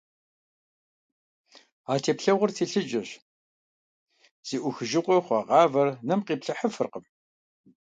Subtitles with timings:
[1.91, 3.09] А теплъэгъуэр телъыджэщ-
[4.47, 7.05] зи Ӏухыжыгъуэ хъуа гъавэр нэм къиплъыхьыфыркъым.